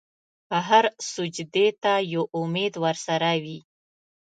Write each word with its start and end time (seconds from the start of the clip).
هر 0.67 0.85
سجدې 1.13 1.67
ته 1.83 1.93
یو 2.13 2.23
امید 2.39 2.73
ورسره 2.83 3.31
وي. 3.43 3.59